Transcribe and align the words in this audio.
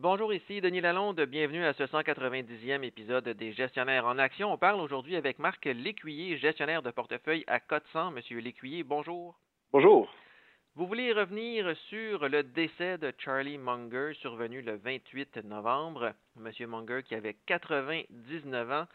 Bonjour, 0.00 0.32
ici 0.32 0.60
Denis 0.60 0.80
Lalonde. 0.80 1.20
Bienvenue 1.22 1.64
à 1.64 1.72
ce 1.72 1.82
190e 1.82 2.84
épisode 2.84 3.30
des 3.30 3.52
Gestionnaires 3.52 4.06
en 4.06 4.16
Action. 4.16 4.52
On 4.52 4.56
parle 4.56 4.80
aujourd'hui 4.80 5.16
avec 5.16 5.40
Marc 5.40 5.64
Lécuyer, 5.64 6.36
gestionnaire 6.38 6.82
de 6.82 6.92
portefeuille 6.92 7.42
à 7.48 7.58
Cote-100. 7.58 8.14
Monsieur 8.14 8.38
Lécuyer, 8.38 8.84
bonjour. 8.84 9.36
Bonjour. 9.72 10.08
Vous 10.76 10.86
voulez 10.86 11.12
revenir 11.12 11.76
sur 11.88 12.28
le 12.28 12.44
décès 12.44 12.96
de 12.98 13.12
Charlie 13.18 13.58
Munger 13.58 14.12
survenu 14.20 14.62
le 14.62 14.76
28 14.76 15.38
novembre. 15.38 16.12
Monsieur 16.36 16.68
Munger 16.68 17.02
qui 17.02 17.16
avait 17.16 17.34
99 17.46 18.70
ans. 18.70 18.86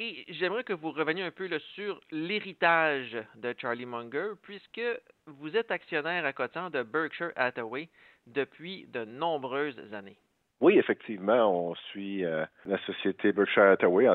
Et 0.00 0.24
j'aimerais 0.30 0.64
que 0.64 0.72
vous 0.72 0.90
reveniez 0.90 1.22
un 1.22 1.30
peu 1.30 1.48
sur 1.76 2.00
l'héritage 2.10 3.16
de 3.36 3.54
Charlie 3.56 3.86
Munger, 3.86 4.32
puisque 4.42 4.82
vous 5.26 5.56
êtes 5.56 5.70
actionnaire 5.70 6.24
à 6.24 6.32
Cote-100 6.32 6.72
de 6.72 6.82
Berkshire 6.82 7.30
Hathaway 7.36 7.88
depuis 8.26 8.86
de 8.88 9.04
nombreuses 9.04 9.94
années. 9.94 10.18
Oui, 10.60 10.78
effectivement, 10.78 11.70
on 11.70 11.74
suit 11.74 12.24
euh, 12.24 12.44
la 12.66 12.78
société 12.84 13.32
Berkshire 13.32 13.70
Hathaway. 13.72 14.08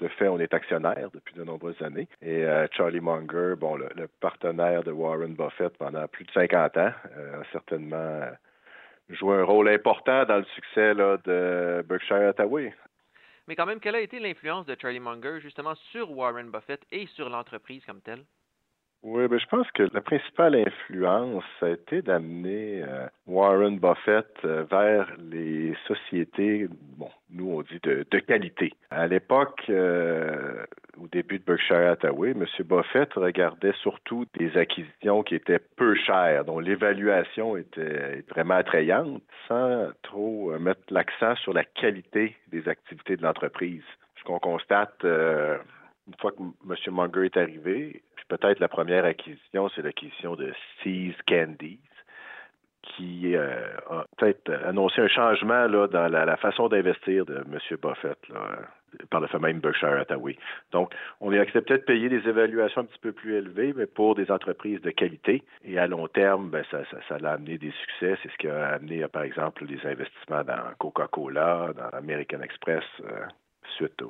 Le 0.00 0.08
fait, 0.08 0.26
on 0.26 0.40
est 0.40 0.52
actionnaire 0.52 1.10
depuis 1.12 1.34
de 1.34 1.44
nombreuses 1.44 1.80
années. 1.80 2.08
Et 2.20 2.44
euh, 2.44 2.66
Charlie 2.72 3.00
Munger, 3.00 3.54
bon, 3.56 3.76
le, 3.76 4.08
partenaire 4.20 4.82
de 4.82 4.90
Warren 4.90 5.34
Buffett 5.34 5.76
pendant 5.78 6.08
plus 6.08 6.24
de 6.24 6.32
50 6.32 6.76
ans, 6.76 6.92
euh, 7.16 7.40
a 7.40 7.44
certainement 7.52 8.20
joué 9.10 9.36
un 9.36 9.44
rôle 9.44 9.68
important 9.68 10.24
dans 10.24 10.38
le 10.38 10.44
succès 10.54 10.94
de 10.94 11.84
Berkshire 11.86 12.28
Hathaway. 12.28 12.74
Mais 13.46 13.54
quand 13.54 13.66
même, 13.66 13.80
quelle 13.80 13.96
a 13.96 14.00
été 14.00 14.18
l'influence 14.18 14.66
de 14.66 14.76
Charlie 14.80 15.00
Munger 15.00 15.40
justement 15.40 15.74
sur 15.90 16.10
Warren 16.10 16.50
Buffett 16.50 16.80
et 16.90 17.06
sur 17.06 17.28
l'entreprise 17.28 17.84
comme 17.84 18.00
telle? 18.00 18.24
Oui, 19.04 19.26
ben, 19.26 19.36
je 19.36 19.46
pense 19.46 19.68
que 19.72 19.82
la 19.92 20.00
principale 20.00 20.54
influence 20.54 21.42
a 21.60 21.70
été 21.70 22.02
d'amener 22.02 22.84
euh, 22.84 23.08
Warren 23.26 23.80
Buffett 23.80 24.28
euh, 24.44 24.62
vers 24.70 25.08
les 25.18 25.74
sociétés, 25.88 26.68
bon, 26.70 27.10
nous 27.28 27.50
on 27.50 27.62
dit 27.62 27.80
de, 27.82 28.18
qualité. 28.20 28.72
À 28.92 29.08
l'époque, 29.08 29.64
euh, 29.70 30.64
au 31.02 31.08
début 31.08 31.40
de 31.40 31.44
Berkshire 31.44 31.90
Hathaway, 31.90 32.30
M. 32.30 32.46
Buffett 32.60 33.12
regardait 33.14 33.74
surtout 33.82 34.24
des 34.38 34.56
acquisitions 34.56 35.24
qui 35.24 35.34
étaient 35.34 35.58
peu 35.58 35.96
chères, 35.96 36.44
dont 36.44 36.60
l'évaluation 36.60 37.56
était 37.56 38.24
vraiment 38.30 38.54
attrayante, 38.54 39.20
sans 39.48 39.88
trop 40.02 40.56
mettre 40.60 40.82
l'accent 40.90 41.34
sur 41.36 41.52
la 41.52 41.64
qualité 41.64 42.36
des 42.52 42.68
activités 42.68 43.16
de 43.16 43.22
l'entreprise. 43.24 43.82
Ce 44.18 44.22
qu'on 44.22 44.38
constate 44.38 45.04
une 46.06 46.14
fois 46.20 46.30
que 46.32 46.42
M. 46.42 46.94
Munger 46.94 47.26
est 47.26 47.36
arrivé, 47.36 48.02
peut-être 48.36 48.60
la 48.60 48.68
première 48.68 49.04
acquisition, 49.04 49.68
c'est 49.70 49.82
l'acquisition 49.82 50.36
de 50.36 50.52
Seas 50.82 51.14
Candies, 51.28 51.80
qui 52.82 53.36
euh, 53.36 53.76
a 53.90 54.04
peut-être 54.16 54.50
annoncé 54.64 55.02
un 55.02 55.08
changement 55.08 55.66
là, 55.66 55.86
dans 55.86 56.08
la, 56.08 56.36
façon 56.38 56.68
d'investir 56.68 57.26
de 57.26 57.36
M. 57.36 57.58
Buffett 57.82 58.18
par 59.10 59.20
le 59.20 59.38
même 59.38 59.60
Berkshire 59.60 60.00
Hathaway. 60.00 60.36
Donc, 60.72 60.92
on 61.20 61.32
a 61.32 61.40
accepté 61.40 61.74
de 61.74 61.82
payer 61.82 62.08
des 62.08 62.26
évaluations 62.28 62.82
un 62.82 62.84
petit 62.84 62.98
peu 62.98 63.12
plus 63.12 63.36
élevées, 63.36 63.72
mais 63.76 63.86
pour 63.86 64.14
des 64.14 64.30
entreprises 64.30 64.80
de 64.80 64.90
qualité. 64.90 65.42
Et 65.64 65.78
à 65.78 65.86
long 65.86 66.08
terme, 66.08 66.50
ben, 66.50 66.64
ça, 66.70 66.80
ça, 67.08 67.16
a 67.22 67.32
amené 67.32 67.58
des 67.58 67.70
succès. 67.70 68.18
C'est 68.22 68.30
ce 68.30 68.36
qui 68.38 68.48
a 68.48 68.68
amené, 68.68 69.06
par 69.08 69.22
exemple, 69.22 69.66
des 69.66 69.86
investissements 69.86 70.44
dans 70.44 70.74
Coca-Cola, 70.78 71.72
dans 71.76 71.96
American 71.96 72.40
Express, 72.40 72.84
euh, 73.04 73.26
suite 73.76 74.02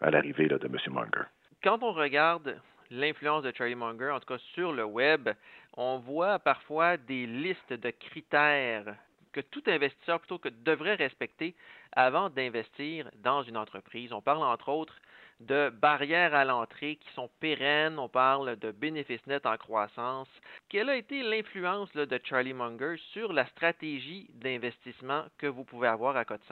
à 0.00 0.10
l'arrivée 0.10 0.48
de 0.48 0.60
M. 0.64 0.76
Munger. 0.92 1.26
Quand 1.62 1.82
on 1.82 1.92
regarde 1.92 2.56
l'influence 2.90 3.42
de 3.42 3.52
Charlie 3.56 3.74
Munger, 3.74 4.10
en 4.10 4.20
tout 4.20 4.26
cas 4.26 4.38
sur 4.54 4.72
le 4.72 4.84
web, 4.84 5.28
on 5.76 5.98
voit 5.98 6.38
parfois 6.38 6.96
des 6.96 7.26
listes 7.26 7.72
de 7.72 7.90
critères 7.90 8.96
que 9.32 9.40
tout 9.40 9.62
investisseur 9.66 10.18
plutôt 10.18 10.38
que 10.38 10.48
devrait 10.48 10.96
respecter 10.96 11.54
avant 11.92 12.30
d'investir 12.30 13.10
dans 13.22 13.42
une 13.42 13.56
entreprise. 13.56 14.12
On 14.12 14.20
parle 14.20 14.42
entre 14.42 14.68
autres 14.68 14.96
de 15.40 15.70
barrières 15.70 16.34
à 16.34 16.44
l'entrée 16.44 16.96
qui 16.96 17.08
sont 17.14 17.30
pérennes, 17.40 17.98
on 17.98 18.08
parle 18.08 18.56
de 18.56 18.72
bénéfices 18.72 19.26
nets 19.26 19.46
en 19.46 19.56
croissance. 19.56 20.28
Quelle 20.68 20.90
a 20.90 20.96
été 20.96 21.22
l'influence 21.22 21.90
de 21.92 22.20
Charlie 22.22 22.52
Munger 22.52 22.96
sur 23.12 23.32
la 23.32 23.46
stratégie 23.46 24.28
d'investissement 24.34 25.24
que 25.38 25.46
vous 25.46 25.64
pouvez 25.64 25.88
avoir 25.88 26.16
à 26.16 26.24
Cote 26.24 26.44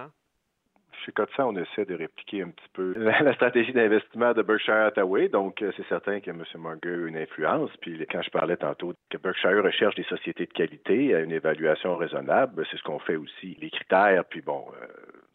chez 1.09 1.13
Cotsan, 1.13 1.49
on 1.49 1.57
essaie 1.57 1.87
de 1.87 1.95
répliquer 1.95 2.43
un 2.43 2.51
petit 2.51 2.69
peu 2.75 2.93
la, 2.99 3.33
stratégie 3.35 3.73
d'investissement 3.73 4.33
de 4.33 4.43
Berkshire 4.43 4.87
Hathaway. 4.87 5.29
Donc, 5.29 5.63
euh, 5.63 5.73
c'est 5.77 5.87
certain 5.89 6.21
que 6.21 6.31
M. 6.31 6.45
Munger 6.57 7.05
a 7.05 7.09
une 7.09 7.17
influence. 7.17 7.71
Puis, 7.81 7.99
quand 8.11 8.23
je 8.23 8.31
parlais 8.31 8.57
tantôt 8.57 8.93
que 9.09 9.17
Berkshire 9.17 9.65
recherche 9.65 9.95
des 9.95 10.05
sociétés 10.05 10.47
de 10.47 10.53
qualité 10.53 11.15
à 11.15 11.21
une 11.21 11.33
évaluation 11.33 11.97
raisonnable, 11.97 12.67
c'est 12.71 12.77
ce 12.77 12.83
qu'on 12.83 12.99
fait 12.99 13.17
aussi. 13.17 13.57
Les 13.61 13.71
critères, 13.71 14.25
puis 14.27 14.43
bon, 14.43 14.67
euh, 14.83 14.87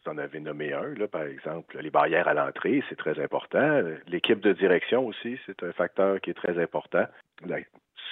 vous 0.06 0.12
en 0.12 0.18
avez 0.18 0.40
nommé 0.40 0.74
un, 0.74 0.94
là, 0.96 1.08
par 1.08 1.24
exemple, 1.24 1.78
les 1.80 1.90
barrières 1.90 2.28
à 2.28 2.34
l'entrée, 2.34 2.84
c'est 2.90 2.98
très 2.98 3.20
important. 3.20 3.82
L'équipe 4.08 4.42
de 4.42 4.54
direction 4.54 5.08
aussi, 5.08 5.40
c'est 5.46 5.64
un 5.64 5.72
facteur 5.72 6.22
qui 6.22 6.30
est 6.30 6.36
très 6.36 6.62
important. 6.62 7.06
La 7.46 7.58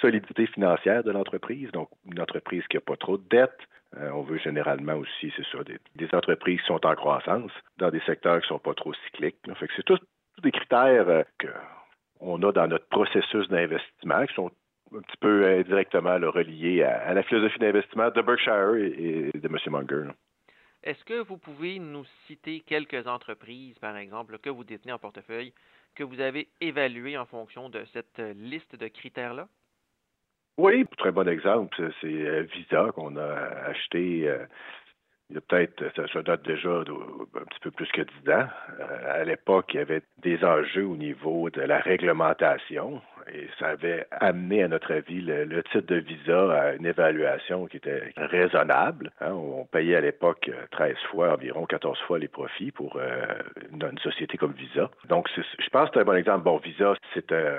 solidité 0.00 0.46
financière 0.46 1.04
de 1.04 1.12
l'entreprise, 1.12 1.70
donc 1.70 1.88
une 2.10 2.20
entreprise 2.20 2.66
qui 2.68 2.76
n'a 2.76 2.80
pas 2.80 2.96
trop 2.96 3.18
de 3.18 3.28
dettes, 3.28 3.60
euh, 3.98 4.10
on 4.12 4.22
veut 4.22 4.38
généralement 4.38 4.94
aussi, 4.94 5.32
c'est 5.36 5.46
ça, 5.52 5.58
des, 5.64 6.08
entreprises 6.14 6.60
qui 6.60 6.66
sont 6.66 6.84
en 6.86 6.94
croissance 6.94 7.52
dans 7.76 7.90
des 7.90 8.00
secteurs 8.00 8.40
qui 8.40 8.46
ne 8.46 8.48
sont 8.48 8.58
pas 8.58 8.74
trop 8.74 8.94
cycliques. 9.06 9.36
Fait 9.54 9.66
que 9.66 9.72
c'est 9.76 9.84
tous 9.84 10.00
des 10.42 10.50
critères 10.50 11.08
euh, 11.08 11.22
qu'on 12.20 12.42
a 12.42 12.52
dans 12.52 12.66
notre 12.68 12.88
processus 12.88 13.48
d'investissement 13.48 14.26
qui 14.26 14.34
sont 14.34 14.50
un 14.94 15.00
petit 15.00 15.16
peu 15.18 15.46
indirectement 15.46 16.16
reliés 16.30 16.82
à, 16.82 17.12
la 17.14 17.22
philosophie 17.22 17.58
d'investissement 17.58 18.10
de 18.10 18.22
Berkshire 18.22 18.74
et, 18.74 19.30
de 19.34 19.48
M. 19.48 19.56
Munger. 19.68 20.10
Est-ce 20.82 21.04
que 21.04 21.22
vous 21.22 21.38
pouvez 21.38 21.78
nous 21.78 22.04
citer 22.26 22.60
quelques 22.60 23.06
entreprises, 23.06 23.78
par 23.78 23.96
exemple, 23.96 24.38
que 24.38 24.50
vous 24.50 24.64
détenez 24.64 24.92
en 24.92 24.98
portefeuille, 24.98 25.54
que 25.94 26.02
vous 26.02 26.20
avez 26.20 26.48
évaluées 26.60 27.16
en 27.16 27.24
fonction 27.24 27.68
de 27.68 27.84
cette 27.92 28.18
liste 28.36 28.76
de 28.76 28.88
critères-là? 28.88 29.48
Oui, 30.58 30.84
très 30.98 31.12
bon 31.12 31.26
exemple, 31.28 31.90
c'est 32.00 32.06
euh, 32.06 32.42
Visa 32.54 32.90
qu'on 32.94 33.16
a 33.16 33.24
acheté 33.68 34.28
euh, 34.28 34.44
il 35.32 35.36
y 35.36 35.38
a 35.38 35.40
peut-être, 35.40 36.12
ça, 36.12 36.22
date 36.22 36.42
déjà 36.42 36.68
un 36.68 36.84
petit 36.84 37.60
peu 37.62 37.70
plus 37.70 37.90
que 37.90 38.02
dix 38.02 38.30
ans. 38.30 38.46
Euh, 38.80 39.20
à 39.20 39.24
l'époque, 39.24 39.70
il 39.72 39.78
y 39.78 39.80
avait 39.80 40.02
des 40.18 40.44
enjeux 40.44 40.84
au 40.84 40.96
niveau 40.96 41.48
de 41.48 41.62
la 41.62 41.78
réglementation 41.78 43.00
et 43.32 43.48
ça 43.58 43.68
avait 43.68 44.06
amené, 44.10 44.62
à 44.62 44.68
notre 44.68 44.92
avis, 44.92 45.22
le, 45.22 45.62
titre 45.62 45.86
de 45.86 45.96
visa 45.96 46.52
à 46.52 46.72
une 46.74 46.84
évaluation 46.84 47.66
qui 47.66 47.78
était 47.78 48.12
raisonnable. 48.16 49.10
Hein. 49.20 49.32
on 49.32 49.64
payait 49.64 49.96
à 49.96 50.00
l'époque 50.02 50.50
13 50.72 50.96
fois, 51.10 51.32
environ 51.32 51.64
14 51.64 51.98
fois 52.00 52.18
les 52.18 52.28
profits 52.28 52.72
pour 52.72 53.00
une, 53.72 53.98
société 54.00 54.36
comme 54.36 54.52
Visa. 54.52 54.90
Donc, 55.08 55.28
je 55.36 55.68
pense 55.70 55.88
que 55.88 55.94
c'est 55.94 56.00
un 56.00 56.04
bon 56.04 56.16
exemple. 56.16 56.44
Bon, 56.44 56.58
Visa, 56.58 56.94
c'est 57.14 57.30
un 57.32 57.58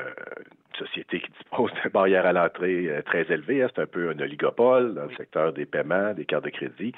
société 0.77 1.19
qui 1.21 1.31
dispose 1.31 1.71
de 1.83 1.89
barrières 1.89 2.25
à 2.25 2.33
l'entrée 2.33 2.87
euh, 2.89 3.01
très 3.01 3.21
élevées. 3.31 3.63
Hein. 3.63 3.69
C'est 3.75 3.81
un 3.81 3.87
peu 3.87 4.09
un 4.09 4.19
oligopole 4.19 4.95
dans 4.95 5.05
le 5.05 5.15
secteur 5.15 5.53
des 5.53 5.65
paiements, 5.65 6.13
des 6.13 6.25
cartes 6.25 6.45
de 6.45 6.49
crédit. 6.49 6.93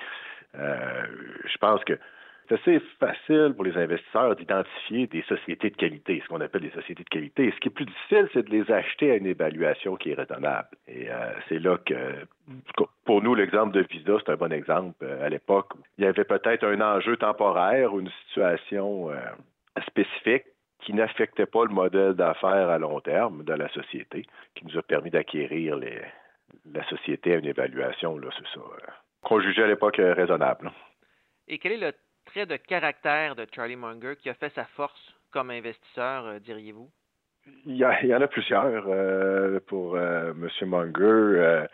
Euh, 0.59 1.05
je 1.45 1.57
pense 1.57 1.83
que 1.83 1.93
c'est 2.47 2.55
assez 2.55 2.79
facile 2.99 3.53
pour 3.55 3.63
les 3.63 3.75
investisseurs 3.75 4.35
d'identifier 4.35 5.07
des 5.07 5.23
sociétés 5.23 5.71
de 5.71 5.75
qualité, 5.75 6.21
ce 6.23 6.27
qu'on 6.27 6.41
appelle 6.41 6.61
des 6.61 6.71
sociétés 6.71 7.03
de 7.03 7.09
qualité. 7.09 7.51
Ce 7.55 7.59
qui 7.59 7.69
est 7.69 7.71
plus 7.71 7.85
difficile, 7.85 8.29
c'est 8.33 8.43
de 8.43 8.51
les 8.51 8.71
acheter 8.71 9.11
à 9.11 9.15
une 9.15 9.25
évaluation 9.25 9.95
qui 9.95 10.11
est 10.11 10.13
raisonnable. 10.13 10.69
Et 10.87 11.09
euh, 11.09 11.31
c'est 11.49 11.59
là 11.59 11.77
que, 11.85 11.95
pour 13.03 13.23
nous, 13.23 13.33
l'exemple 13.33 13.73
de 13.73 13.81
Visa, 13.89 14.17
c'est 14.23 14.31
un 14.31 14.35
bon 14.35 14.53
exemple. 14.53 15.05
À 15.05 15.29
l'époque, 15.29 15.73
il 15.97 16.03
y 16.03 16.07
avait 16.07 16.23
peut-être 16.23 16.63
un 16.65 16.81
enjeu 16.81 17.17
temporaire 17.17 17.93
ou 17.93 17.99
une 17.99 18.11
situation 18.27 19.09
spécifique 19.87 20.45
qui 20.85 20.93
n'affectait 20.93 21.47
pas 21.47 21.65
le 21.65 21.73
modèle 21.73 22.13
d'affaires 22.13 22.69
à 22.69 22.77
long 22.77 22.99
terme 22.99 23.43
de 23.43 23.53
la 23.53 23.67
société, 23.69 24.25
qui 24.53 24.65
nous 24.65 24.77
a 24.77 24.83
permis 24.83 25.09
d'acquérir 25.09 25.77
la 26.71 26.87
société 26.89 27.33
à 27.33 27.37
une 27.37 27.45
évaluation, 27.45 28.17
là, 28.17 28.29
c'est 28.37 28.47
ça, 28.53 28.59
euh, 28.59 28.91
qu'on 29.25 29.41
jugeait 29.41 29.63
à 29.63 29.67
l'époque 29.67 29.99
euh, 29.99 30.13
raisonnable. 30.13 30.71
Et 31.47 31.57
quel 31.57 31.73
est 31.73 31.77
le 31.77 31.93
trait 32.25 32.45
de 32.45 32.55
caractère 32.55 33.35
de 33.35 33.45
Charlie 33.53 33.75
Munger 33.75 34.15
qui 34.21 34.29
a 34.29 34.33
fait 34.33 34.53
sa 34.55 34.65
force 34.65 35.13
comme 35.31 35.51
investisseur, 35.51 36.25
euh, 36.25 36.39
diriez-vous? 36.39 36.89
Il 37.65 37.75
y, 37.75 37.85
en 37.85 38.21
a 38.21 38.27
plusieurs. 38.27 38.85
pour 39.67 39.99
M. 39.99 40.49
Munger, 40.63 41.67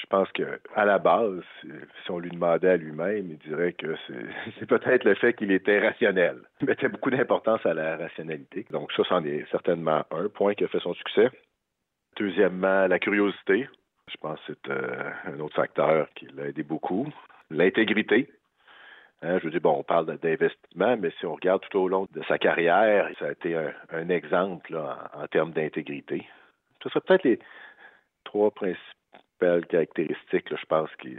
je 0.00 0.06
pense 0.06 0.30
que 0.32 0.60
à 0.76 0.84
la 0.84 0.98
base, 0.98 1.42
si 1.62 2.10
on 2.10 2.18
lui 2.18 2.30
demandait 2.30 2.68
à 2.68 2.76
lui-même, 2.76 3.30
il 3.30 3.38
dirait 3.38 3.72
que 3.72 3.96
c'est 4.58 4.66
peut-être 4.66 5.04
le 5.04 5.14
fait 5.14 5.34
qu'il 5.34 5.50
était 5.50 5.80
rationnel. 5.80 6.38
Il 6.60 6.68
mettait 6.68 6.88
beaucoup 6.88 7.10
d'importance 7.10 7.64
à 7.66 7.74
la 7.74 7.96
rationalité. 7.96 8.64
Donc 8.70 8.92
ça, 8.92 9.02
c'en 9.08 9.24
est 9.24 9.44
certainement 9.50 10.04
un 10.10 10.28
point 10.28 10.54
qui 10.54 10.64
a 10.64 10.68
fait 10.68 10.80
son 10.80 10.94
succès. 10.94 11.30
Deuxièmement, 12.16 12.86
la 12.86 12.98
curiosité. 12.98 13.68
Je 14.10 14.16
pense 14.16 14.38
que 14.40 14.52
c'est 14.64 14.70
euh, 14.70 15.10
un 15.26 15.40
autre 15.40 15.54
facteur 15.54 16.08
qui 16.14 16.26
l'a 16.34 16.48
aidé 16.48 16.62
beaucoup. 16.62 17.08
L'intégrité. 17.50 18.28
Hein, 19.22 19.38
je 19.38 19.44
veux 19.44 19.50
dire, 19.50 19.60
bon, 19.60 19.78
on 19.78 19.82
parle 19.82 20.06
d'investissement, 20.18 20.96
mais 20.96 21.10
si 21.18 21.26
on 21.26 21.34
regarde 21.34 21.62
tout 21.68 21.78
au 21.78 21.88
long 21.88 22.06
de 22.12 22.22
sa 22.28 22.38
carrière, 22.38 23.08
ça 23.18 23.26
a 23.26 23.32
été 23.32 23.56
un, 23.56 24.08
exemple 24.08 24.76
en, 24.76 25.22
en, 25.22 25.26
termes 25.26 25.52
d'intégrité. 25.52 26.26
Ce 26.82 26.88
serait 26.88 27.00
peut-être 27.00 27.24
les 27.24 27.38
trois 28.24 28.50
principaux 28.52 28.78
caractéristiques, 29.40 30.48
je 30.50 30.66
pense, 30.66 30.90
qui, 31.00 31.16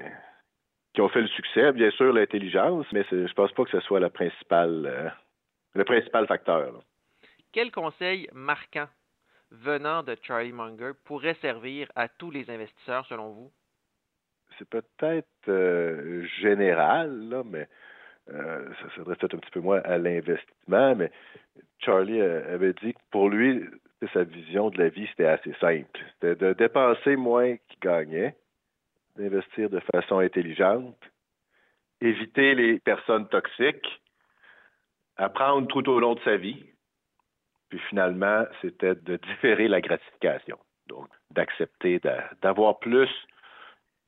ont 0.99 1.09
fait 1.09 1.21
le 1.21 1.27
succès. 1.27 1.71
Bien 1.71 1.91
sûr, 1.91 2.13
l'intelligence, 2.13 2.85
mais 2.91 3.05
je 3.11 3.33
pense 3.33 3.51
pas 3.53 3.63
que 3.63 3.71
ce 3.71 3.79
soit 3.81 3.99
euh, 4.01 5.09
le 5.73 5.83
principal 5.83 6.27
facteur. 6.27 6.81
Quel 7.51 7.71
conseil 7.71 8.29
marquant 8.33 8.87
venant 9.51 10.03
de 10.03 10.15
Charlie 10.23 10.51
Munger 10.51 10.91
pourrait 11.05 11.37
servir 11.41 11.91
à 11.95 12.07
tous 12.07 12.31
les 12.31 12.49
investisseurs, 12.49 13.05
selon 13.07 13.31
vous? 13.31 13.51
C'est 14.57 14.69
peut-être 14.69 15.27
euh, 15.47 16.25
général, 16.41 17.29
là, 17.29 17.43
mais 17.45 17.67
euh, 18.29 18.69
ça 18.81 18.95
s'adresse 18.95 19.17
peut-être 19.17 19.35
un 19.35 19.39
petit 19.39 19.51
peu 19.51 19.61
moins 19.61 19.81
à 19.83 19.97
l'investissement, 19.97 20.95
mais 20.95 21.11
Charlie 21.79 22.21
avait 22.21 22.73
dit 22.73 22.93
que 22.93 22.99
pour 23.11 23.29
lui, 23.29 23.65
sa 24.13 24.23
vision 24.23 24.69
de 24.69 24.77
la 24.77 24.89
vie, 24.89 25.07
c'était 25.07 25.25
assez 25.25 25.53
simple. 25.59 25.99
C'était 26.13 26.35
de 26.35 26.53
dépenser 26.53 27.15
moins 27.15 27.55
qu'il 27.55 27.79
gagnait, 27.81 28.35
d'investir 29.17 29.69
de 29.69 29.79
façon 29.93 30.19
intelligente, 30.19 30.97
éviter 32.01 32.55
les 32.55 32.79
personnes 32.79 33.27
toxiques, 33.27 34.01
apprendre 35.17 35.67
tout 35.67 35.87
au 35.89 35.99
long 35.99 36.15
de 36.15 36.21
sa 36.21 36.37
vie, 36.37 36.65
puis 37.69 37.79
finalement, 37.89 38.45
c'était 38.61 38.95
de 38.95 39.15
différer 39.33 39.67
la 39.67 39.81
gratification. 39.81 40.57
Donc, 40.87 41.07
d'accepter 41.31 42.01
d'avoir 42.41 42.79
plus 42.79 43.09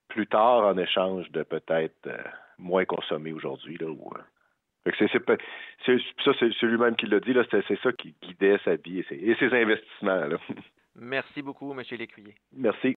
plus 0.09 0.27
tard 0.27 0.65
en 0.65 0.77
échange 0.77 1.31
de 1.31 1.43
peut-être 1.43 2.07
euh, 2.07 2.17
moins 2.57 2.85
consommer 2.85 3.31
aujourd'hui. 3.31 3.77
Là, 3.77 3.87
euh. 3.87 4.91
c'est, 4.97 5.07
ça, 5.07 6.31
c'est, 6.37 6.65
lui-même 6.65 6.95
qui 6.97 7.05
l'a 7.05 7.19
dit, 7.21 7.33
là, 7.33 7.43
c'est, 7.49 7.81
ça 7.81 7.91
qui 7.93 8.13
guidait 8.21 8.59
sa 8.65 8.75
vie 8.75 8.99
et 8.99 9.05
ses, 9.07 9.15
et 9.15 9.35
ses 9.35 9.53
investissements. 9.53 10.25
Là. 10.25 10.37
Merci 10.95 11.41
beaucoup, 11.41 11.71
M. 11.71 11.81
Lécuyer. 11.91 12.35
Merci. 12.53 12.89